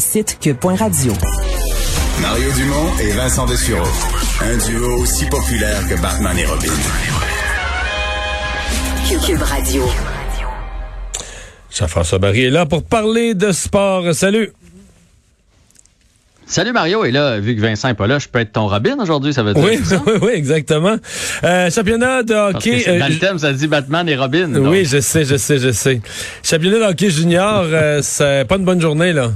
[0.00, 1.12] site cube.radio.
[2.20, 3.86] Mario Dumont et Vincent Dessureau.
[4.42, 6.72] Un duo aussi populaire que Batman et Robin.
[9.24, 9.84] Cube Radio.
[11.70, 14.12] Jean-François Barry est là pour parler de sport.
[14.14, 14.52] Salut!
[16.46, 18.96] Salut Mario, et là, vu que Vincent n'est pas là, je peux être ton Robin
[19.00, 20.02] aujourd'hui, ça veut dire Oui, ça?
[20.06, 20.96] oui, oui, exactement.
[21.42, 22.98] Euh, championnat de Parce que hockey.
[22.98, 24.48] dans euh, le thème, ça dit Batman et Robin.
[24.48, 24.66] donc.
[24.68, 26.00] oui, je sais, je sais, je sais.
[26.42, 29.30] Championnat de hockey junior, euh, c'est pas une bonne journée, là.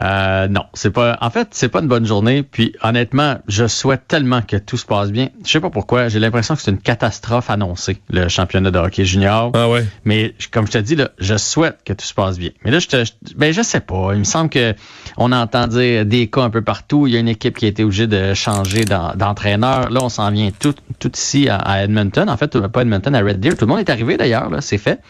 [0.00, 1.18] Euh, non, c'est pas.
[1.20, 2.42] En fait, c'est pas une bonne journée.
[2.42, 5.28] Puis honnêtement, je souhaite tellement que tout se passe bien.
[5.44, 6.08] Je sais pas pourquoi.
[6.08, 9.52] J'ai l'impression que c'est une catastrophe annoncée, le championnat de hockey junior.
[9.54, 9.84] Ah ouais.
[10.06, 12.50] Mais comme je te dis, là, je souhaite que tout se passe bien.
[12.64, 13.04] Mais là, je te,
[13.36, 14.10] ben je sais pas.
[14.14, 14.74] Il me semble que
[15.18, 17.06] on entend dire des cas un peu partout.
[17.06, 19.90] Il y a une équipe qui a été obligée de changer d'en- d'entraîneur.
[19.90, 22.30] Là, on s'en vient tout, tout ici à, à Edmonton.
[22.30, 23.56] En fait, pas Edmonton, à Red Deer.
[23.58, 24.48] Tout le monde est arrivé d'ailleurs.
[24.48, 25.00] Là, c'est fait.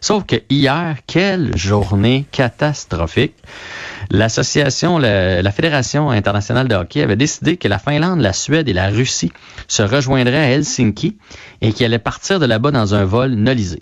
[0.00, 3.34] Sauf que hier, quelle journée catastrophique.
[4.10, 8.72] L'association, la, la Fédération internationale de hockey avait décidé que la Finlande, la Suède et
[8.72, 9.30] la Russie
[9.68, 11.18] se rejoindraient à Helsinki
[11.60, 13.80] et qu'ils allaient partir de là-bas dans un vol nolisé.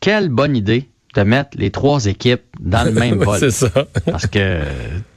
[0.00, 3.38] Quelle bonne idée de mettre les trois équipes dans le même vol.
[3.38, 3.68] c'est ça.
[4.06, 4.60] Parce que,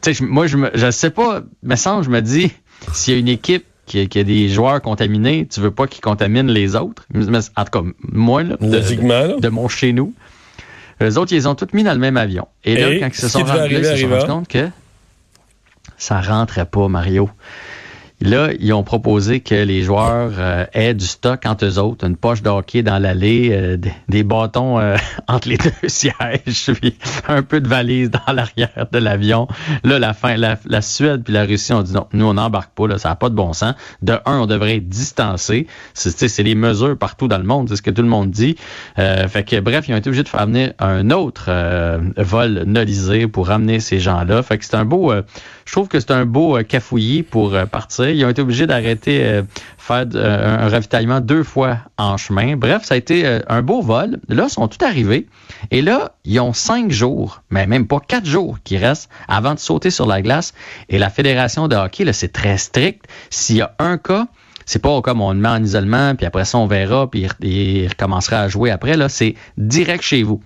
[0.02, 2.52] tu sais, moi, je me, je sais pas, me semble, je me dis,
[2.94, 5.88] s'il y a une équipe qui, a- qui a des joueurs contaminés, tu veux pas
[5.88, 7.06] qu'ils contaminent les autres?
[7.14, 10.14] Mais- En tout cas, moi, là, de, de mon chez nous,
[11.00, 12.48] les autres, ils les ont tous mis dans le même avion.
[12.64, 14.70] Et là, Et quand ils se sont rendus ils se sont rendus compte que
[15.98, 17.30] ça rentrait pas, Mario.
[18.26, 22.18] Là, ils ont proposé que les joueurs euh, aient du stock entre eux autres, une
[22.18, 23.78] poche de hockey dans l'allée, euh,
[24.09, 28.98] des, bâtons euh, entre les deux sièges, puis un peu de valise dans l'arrière de
[28.98, 29.48] l'avion.
[29.84, 32.73] Là, la fin, la, la Suède puis la Russie ont dit non, nous on n'embarque
[32.73, 33.76] pas, là, ça n'a pas de bon sens.
[34.02, 35.67] De un, on devrait être distancé.
[35.94, 38.56] C'est les mesures partout dans le monde, c'est ce que tout le monde dit.
[38.95, 41.52] Fait que bref, ils ont été obligés de faire amener un autre
[42.17, 44.42] vol nolisé pour ramener ces gens-là.
[44.42, 45.14] Fait que c'est un beau,
[45.66, 48.14] je trouve que c'est un beau cafouillis pour partir.
[48.16, 49.44] Ils ont été obligés d'arrêter euh,
[49.77, 52.55] faire euh, un ravitaillement deux fois en chemin.
[52.55, 54.20] Bref, ça a été euh, un beau vol.
[54.30, 55.27] Là, ils sont tout arrivés.
[55.71, 59.59] Et là, ils ont cinq jours, mais même pas quatre jours qui restent avant de
[59.59, 60.54] sauter sur la glace.
[60.89, 63.05] Et la Fédération de hockey, là, c'est très strict.
[63.30, 64.27] S'il y a un cas,
[64.65, 67.48] c'est pas comme on le met en isolement, puis après ça, on verra, puis il,
[67.48, 68.98] il recommencera à jouer après.
[68.98, 70.42] Là, c'est direct chez vous.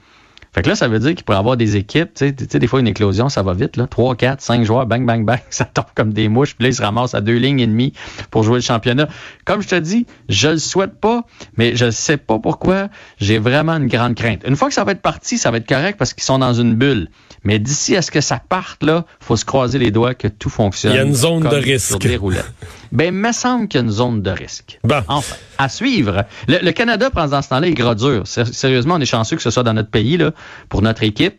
[0.54, 2.80] Fait que là, ça veut dire qu'il pourrait avoir des équipes, tu sais, des fois
[2.80, 3.86] une éclosion, ça va vite, là.
[3.88, 6.76] 3, 4, 5 joueurs, bang, bang, bang, ça tombe comme des mouches, puis là, ils
[6.76, 7.94] se ramassent à deux lignes et demie
[8.32, 9.08] pour jouer le championnat.
[9.46, 11.24] Comme je te dis, je le souhaite pas,
[11.58, 12.90] mais je sais pas pourquoi,
[13.20, 14.42] j'ai vraiment une grande crainte.
[14.48, 16.54] Une fois que ça va être parti, ça va être correct parce qu'ils sont dans
[16.54, 17.10] une bulle.
[17.44, 20.50] Mais d'ici à ce que ça parte, là, faut se croiser les doigts que tout
[20.50, 20.94] fonctionne.
[20.94, 22.00] Il y a une zone de sur risque.
[22.00, 22.52] des roulettes.
[22.92, 24.80] Ben, il me semble qu'il y a une zone de risque.
[24.84, 25.02] Bon.
[25.08, 26.26] Enfin, à suivre.
[26.48, 28.26] Le, le Canada, pendant ce temps-là, est gras dur.
[28.26, 30.32] Sé- Sérieusement, on est chanceux que ce soit dans notre pays, là,
[30.70, 31.36] pour notre équipe.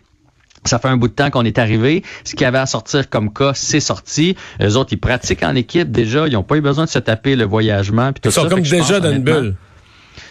[0.65, 2.05] Ça fait un bout de temps qu'on est arrivé.
[2.25, 4.37] Ce qu'il y avait à sortir comme cas, c'est sorti.
[4.59, 6.27] Les autres, ils pratiquent en équipe déjà.
[6.29, 8.13] Ils n'ont pas eu besoin de se taper le voyagement.
[8.13, 8.49] puis tout Ils sont ça.
[8.51, 9.57] comme déjà dans une bulle.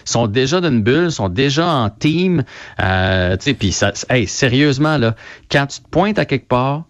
[0.06, 2.44] sont déjà dans une bulle, sont déjà en team.
[2.80, 5.16] Euh, tu sais, puis ça, hey, sérieusement là,
[5.52, 6.84] quand tu te pointes à quelque part,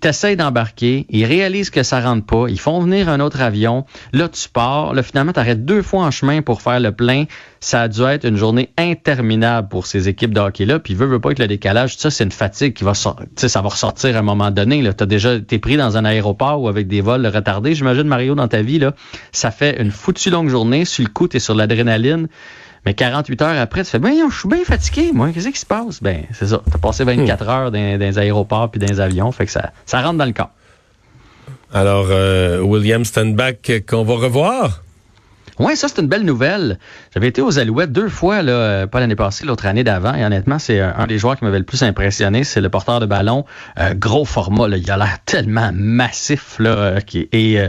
[0.00, 4.28] t'essayes d'embarquer, ils réalisent que ça rentre pas, ils font venir un autre avion, là
[4.28, 7.24] tu pars, là finalement t'arrêtes deux fois en chemin pour faire le plein.
[7.60, 11.06] Ça a dû être une journée interminable pour ces équipes de hockey là, puis veut
[11.06, 13.14] veut pas que le décalage, ça c'est une fatigue qui va ça
[13.62, 16.86] va ressortir à un moment donné t'as déjà été pris dans un aéroport ou avec
[16.88, 18.94] des vols retardés, j'imagine Mario dans ta vie là,
[19.32, 22.28] ça fait une foutue longue journée, sur le coup t'es sur l'adrénaline.
[22.86, 25.30] Mais 48 heures après, tu fais, ben, je suis bien fatigué, moi.
[25.32, 26.00] Qu'est-ce qui se passe?
[26.00, 26.62] Ben, c'est ça.
[26.70, 29.32] T'as passé 24 heures dans, dans les aéroports puis dans les avions.
[29.32, 30.50] Fait que ça, ça rentre dans le corps.
[31.74, 34.82] Alors, euh, William Stenbach, euh, qu'on va revoir.
[35.58, 36.78] Ouais, ça, c'est une belle nouvelle.
[37.14, 40.14] J'avais été aux Alouettes deux fois, là, euh, pas l'année passée, l'autre année d'avant.
[40.14, 42.44] Et honnêtement, c'est un, un des joueurs qui m'avait le plus impressionné.
[42.44, 43.44] C'est le porteur de ballon.
[43.78, 44.76] Euh, gros format, là.
[44.76, 46.70] Il a l'air tellement massif, là.
[46.70, 47.00] euh,
[47.32, 47.68] et euh,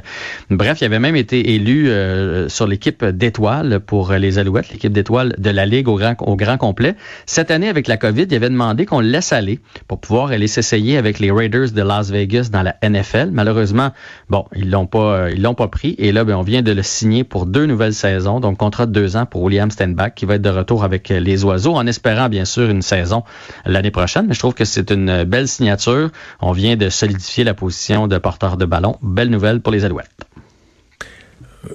[0.49, 4.91] bref, il avait même été élu euh, sur l'équipe d'étoiles pour euh, les Alouettes, l'équipe
[4.91, 6.95] d'étoiles de la Ligue au grand, au grand complet.
[7.25, 10.47] Cette année, avec la COVID, il avait demandé qu'on le laisse aller pour pouvoir aller
[10.47, 13.29] s'essayer avec les Raiders de Las Vegas dans la NFL.
[13.31, 13.91] Malheureusement,
[14.29, 15.95] bon, ils l'ont pas, euh, ils l'ont pas pris.
[15.99, 18.91] Et là, ben, on vient de le signer pour deux nouvelles saisons, donc contrat de
[18.91, 21.87] deux ans pour William Stenbach, qui va être de retour avec euh, les Oiseaux, en
[21.87, 23.23] espérant bien sûr une saison
[23.65, 24.25] l'année prochaine.
[24.27, 26.09] Mais je trouve que c'est une euh, belle signature.
[26.41, 28.97] On vient de solidifier la position de porteur de ballon.
[29.01, 30.09] Belle nouvelle pour les Alouettes.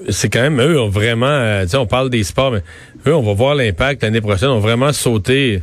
[0.09, 2.63] C'est quand même eux ont vraiment, euh, on parle des sports, mais
[3.07, 4.49] eux, on va voir l'impact l'année prochaine.
[4.49, 5.63] ont vraiment sauté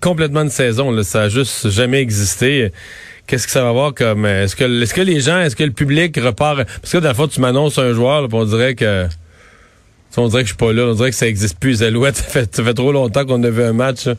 [0.00, 1.02] complètement de saison.
[1.02, 2.70] Ça a juste jamais existé.
[3.26, 5.64] Qu'est-ce que ça va avoir comme euh, Est-ce que est-ce que les gens, est-ce que
[5.64, 6.64] le public repart?
[6.64, 9.06] Parce que dans la fois, tu m'annonces un joueur, là, puis on dirait que
[10.16, 10.84] on dirait que je suis pas là.
[10.84, 11.80] On dirait que ça existe plus.
[11.80, 14.06] Les Alouettes, ça fait, ça fait trop longtemps qu'on a vu un match.
[14.06, 14.14] là.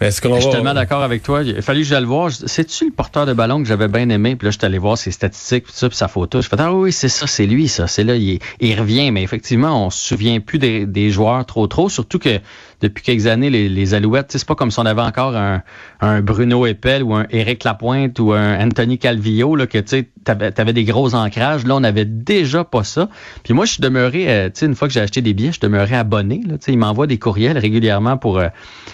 [0.00, 1.42] Mais est-ce qu'on Je suis tellement d'accord avec toi.
[1.42, 2.30] Il fallu que j'aille le voir.
[2.32, 4.34] C'est-tu le porteur de ballon que j'avais bien aimé?
[4.34, 6.42] Puis là, je suis allé voir ses statistiques, puis ça, puis sa photo.
[6.42, 7.86] Je fais, ah oui, c'est ça, c'est lui, ça.
[7.86, 8.40] C'est là, il,
[8.78, 9.12] revient.
[9.12, 11.88] Mais effectivement, on se souvient plus des, des joueurs trop, trop.
[11.88, 12.40] Surtout que
[12.84, 15.62] depuis quelques années, les, les Alouettes, c'est pas comme si on avait encore un,
[16.00, 20.52] un Bruno Eppel ou un Éric Lapointe ou un Anthony Calvillo, que tu sais, t'avais,
[20.52, 21.64] t'avais des gros ancrages.
[21.66, 23.08] Là, on avait déjà pas ça.
[23.42, 25.48] Puis moi, je suis demeuré, euh, tu sais, une fois que j'ai acheté des billets,
[25.48, 26.42] je suis demeuré abonné.
[26.46, 28.48] Là, ils m'envoient des courriels régulièrement pour, euh,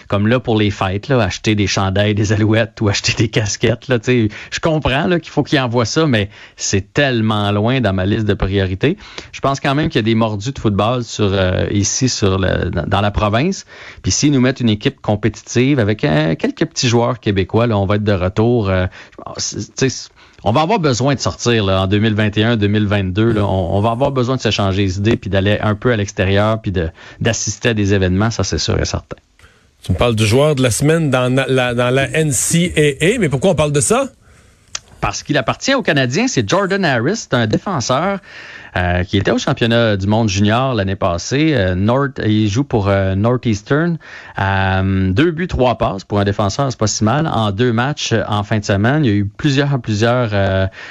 [0.09, 3.89] comme là, pour les fêtes, là, acheter des chandails, des alouettes ou acheter des casquettes.
[3.89, 8.27] Là, je comprends qu'il faut qu'ils envoient ça, mais c'est tellement loin dans ma liste
[8.27, 8.97] de priorités.
[9.33, 12.39] Je pense quand même qu'il y a des mordus de football sur euh, ici sur
[12.39, 13.67] dans la province.
[14.03, 17.97] Puis s'ils nous mettent une équipe compétitive avec euh, quelques petits joueurs québécois, on va
[17.97, 18.71] être de retour.
[18.71, 18.87] euh,
[20.43, 23.35] on va avoir besoin de sortir en 2021-2022.
[23.35, 23.47] là.
[23.47, 26.61] On, va avoir besoin de se changer les idées puis d'aller un peu à l'extérieur
[26.63, 26.73] puis
[27.21, 29.17] d'assister à des événements, ça c'est sûr et certain.
[29.83, 33.73] Tu me parles du joueur de la semaine dans la NCAA, mais pourquoi on parle
[33.73, 34.11] de ça?
[35.01, 36.29] Parce qu'il appartient aux Canadiens.
[36.29, 38.19] C'est Jordan Harris, un défenseur
[38.77, 41.55] euh, qui était au championnat du monde junior l'année passée.
[41.55, 43.99] Euh, North, il joue pour euh, Northeastern.
[44.39, 47.27] Euh, deux buts, trois passes pour un défenseur, c'est pas si mal.
[47.27, 50.31] En deux matchs euh, en fin de semaine, il y a eu plusieurs, plusieurs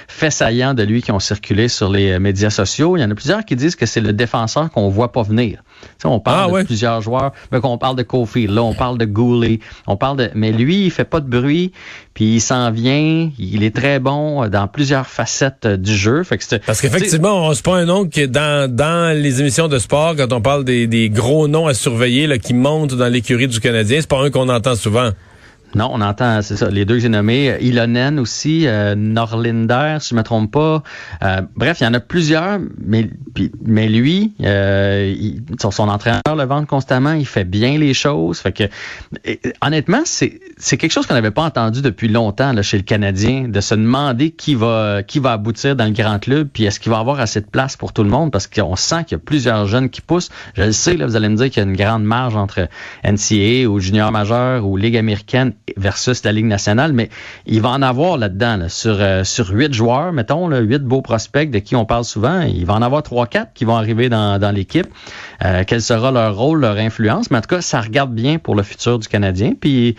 [0.08, 2.98] faits saillants de lui qui ont circulé sur les médias sociaux.
[2.98, 5.62] Il y en a plusieurs qui disent que c'est le défenseur qu'on voit pas venir.
[6.04, 6.64] On parle Ah, de ouais.
[6.64, 10.30] plusieurs joueurs, mais qu'on parle de Kofi, là on parle de Goulet, on parle de,
[10.34, 11.72] mais lui il fait pas de bruit,
[12.14, 16.24] puis il s'en vient, il est très bon dans plusieurs facettes euh, du jeu.
[16.24, 19.68] Fait que Parce qu'effectivement, on c'est pas un nom qui est dans, dans les émissions
[19.68, 23.08] de sport, quand on parle des, des gros noms à surveiller là, qui montent dans
[23.08, 25.12] l'écurie du Canadien, c'est pas un qu'on entend souvent.
[25.75, 27.56] Non, on entend, c'est ça, les deux que j'ai nommés.
[27.62, 30.81] Ilonen aussi, euh, Norlinder, si je me trompe pas.
[31.21, 33.10] Euh, bref, il y en a plusieurs, mais,
[33.63, 35.13] mais lui, euh,
[35.60, 38.39] son, entraîneur le vend constamment, il fait bien les choses.
[38.39, 38.63] Fait que,
[39.62, 43.48] honnêtement, c'est c'est quelque chose qu'on n'avait pas entendu depuis longtemps là, chez le Canadien,
[43.48, 46.92] de se demander qui va qui va aboutir dans le grand club, puis est-ce qu'il
[46.92, 49.24] va avoir assez de place pour tout le monde, parce qu'on sent qu'il y a
[49.24, 50.30] plusieurs jeunes qui poussent.
[50.56, 52.68] Je le sais, là, vous allez me dire qu'il y a une grande marge entre
[53.04, 57.10] NCAA ou junior majeur ou Ligue américaine versus la Ligue nationale, mais
[57.45, 61.01] il va en avoir là-dedans, là, sur, euh, sur huit joueurs, mettons, là, huit beaux
[61.01, 64.10] prospects de qui on parle souvent, il va en avoir trois, quatre qui vont arriver
[64.10, 64.88] dans, dans l'équipe.
[65.44, 67.31] Euh, quel sera leur rôle, leur influence?
[67.31, 69.54] Mais en tout cas, ça regarde bien pour le futur du Canadien.
[69.60, 69.95] Puis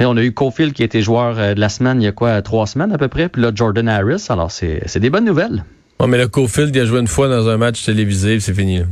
[0.00, 2.40] on a eu Cofield qui était joueur euh, de la semaine il y a quoi,
[2.42, 4.26] trois semaines à peu près, puis là, Jordan Harris.
[4.28, 5.64] Alors, c'est des bonnes nouvelles.
[5.98, 8.82] Oh, mais le Cofield, il a joué une fois dans un match télévisé, c'est fini.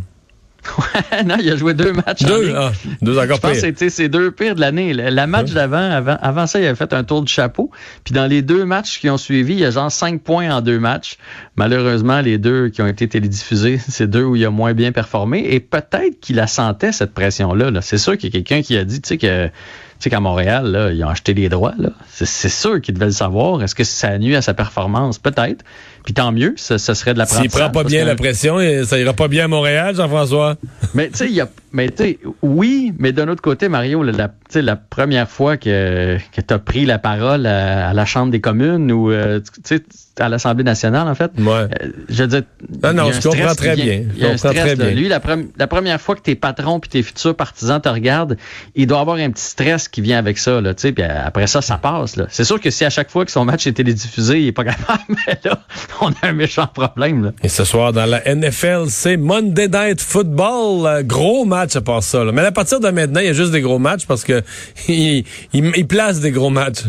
[1.26, 2.22] non, il a joué deux matchs.
[2.22, 3.90] Deux, ah, deux Je encore pense que pire.
[3.90, 4.92] ses deux pires de l'année.
[4.92, 7.70] La match d'avant, avant, avant ça, il avait fait un tour du chapeau.
[8.04, 10.60] Puis dans les deux matchs qui ont suivi, il y a genre cinq points en
[10.60, 11.18] deux matchs.
[11.56, 15.44] Malheureusement, les deux qui ont été télédiffusés, c'est deux où il a moins bien performé.
[15.50, 17.70] Et peut-être qu'il la sentait, cette pression-là.
[17.70, 17.80] là.
[17.82, 19.52] C'est sûr qu'il y a quelqu'un qui a dit, tu sais, que tu
[19.98, 21.74] sais qu'à Montréal, là, ils ont acheté des droits.
[22.08, 23.62] C'est c'est sûr qu'ils devaient le savoir.
[23.62, 25.18] Est-ce que ça nuit à sa performance?
[25.18, 25.64] Peut-être.
[26.04, 28.98] Puis tant mieux, ce, ce serait de la S'il prend pas bien la pression, ça
[28.98, 30.56] ira pas bien à Montréal, Jean-François.
[30.94, 34.02] mais tu sais, il y a, mais tu sais, oui, mais d'un autre côté, Mario,
[34.02, 37.90] la, la, tu sais, la première fois que, que tu as pris la parole à,
[37.90, 39.82] à la Chambre des communes ou euh, tu sais,
[40.18, 41.52] à l'Assemblée nationale, en fait, Ouais.
[41.52, 41.68] euh,
[42.10, 42.42] je veux dire,
[42.82, 43.84] Non, non, je comprends très vient.
[43.84, 44.02] bien.
[44.14, 44.90] Il y a Je un comprends stress, très bien.
[44.90, 48.36] Lui, la, pre- la première fois que tes patrons puis tes futurs partisans te regardent,
[48.74, 51.46] il doit avoir un petit stress qui vient avec ça, là, tu sais, puis après
[51.46, 52.26] ça, ça passe, là.
[52.28, 54.64] C'est sûr que si à chaque fois que son match est télédiffusé, il est pas
[54.64, 55.60] capable, mais là,
[56.00, 57.32] on a un méchant problème, là.
[57.42, 60.86] Et ce soir, dans la NFL, c'est Monday Night Football.
[60.86, 62.24] Euh, gros match à part ça.
[62.24, 62.32] là.
[62.32, 64.42] Mais à partir de maintenant, il y a juste des gros matchs parce que
[64.88, 66.84] il, il, il place des gros matchs.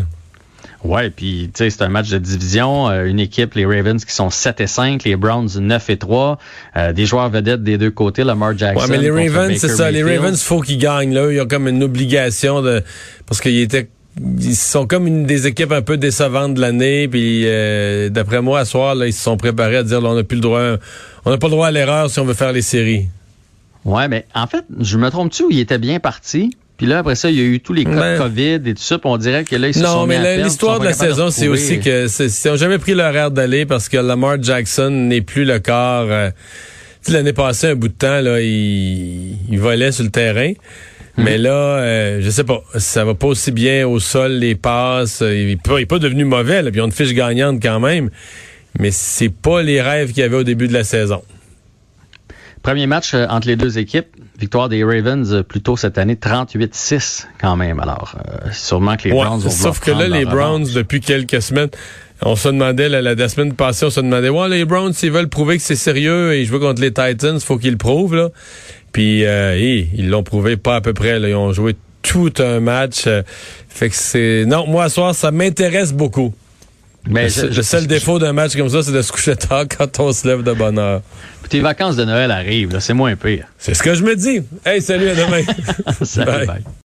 [0.84, 4.14] Ouais, puis tu sais, c'est un match de division, euh, une équipe, les Ravens qui
[4.14, 6.38] sont 7 et 5, les Browns 9 et 3,
[6.76, 8.82] euh, des joueurs vedettes des deux côtés, Lamar Jackson.
[8.82, 9.90] Ouais, mais les Ravens, c'est ça.
[9.90, 10.04] Les.
[10.04, 11.14] Ravens, faut qu'ils gagnent.
[11.14, 12.84] Là, ils ont comme une obligation de
[13.26, 13.88] parce qu'ils étaient
[14.40, 17.08] ils sont comme une des équipes un peu décevantes de l'année.
[17.08, 20.16] Puis euh, d'après moi, à soir, là, ils se sont préparés à dire là, on
[20.16, 20.62] n'a plus le droit,
[21.26, 23.08] on n'a pas le droit à l'erreur si on veut faire les séries.
[23.86, 26.56] Ouais, mais en fait, je me trompe-tu où il était bien parti?
[26.78, 28.74] Puis là, après ça, il y a eu tous les cas Ben- de COVID et
[28.74, 30.80] tout ça, puis on dirait que là, ils se Non, sont mais la- perdre, l'histoire
[30.80, 34.42] de la saison, c'est aussi que ils n'ont jamais pris l'horaire d'aller parce que Lamar
[34.42, 36.08] Jackson n'est plus le corps.
[36.10, 36.32] euh,
[37.10, 40.54] l'année passée, un bout de temps, là, il, il volait sur le terrain.
[41.18, 45.22] Mais là, euh, je sais pas, ça va pas aussi bien au sol, les passes.
[45.22, 47.14] euh, Il n'est pas, il est pas devenu mauvais, là, puis ils ont une fiche
[47.14, 48.10] gagnante quand même.
[48.80, 51.22] Mais c'est pas les rêves qu'il y avait au début de la saison.
[52.64, 54.08] Premier match euh, entre les deux équipes,
[54.40, 57.80] victoire des Ravens euh, plus tôt cette année, 38-6 quand même.
[57.80, 61.42] Alors, euh, sûrement que les Ouais, Browns vont sauf que là, les Browns, depuis quelques
[61.42, 61.70] semaines,
[62.22, 65.12] on se demandait, la, la, la semaine passée, on se demandait, ouais, les Browns, s'ils
[65.12, 68.30] veulent prouver que c'est sérieux et jouer contre les Titans, faut qu'ils le prouvent, là.
[68.94, 71.28] Puis, euh, ils l'ont prouvé pas à peu près, là.
[71.28, 73.08] Ils ont joué tout un match.
[73.08, 73.24] Euh,
[73.68, 76.34] fait que c'est non, moi ce soir ça m'intéresse beaucoup.
[77.08, 79.66] Mais le, je, le seul défaut d'un match comme ça, c'est de se coucher tard
[79.78, 81.02] quand on se lève de bonne heure.
[81.50, 83.48] Tes vacances de Noël arrivent, c'est moins pire.
[83.58, 84.42] C'est ce que je me dis.
[84.66, 85.42] Hey, salut, à demain.
[86.04, 86.64] salut, bye.